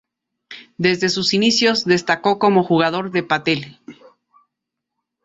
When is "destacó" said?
1.85-2.39